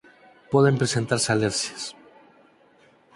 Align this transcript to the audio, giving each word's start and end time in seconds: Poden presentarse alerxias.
Poden 0.51 0.75
presentarse 0.81 1.27
alerxias. 1.31 1.83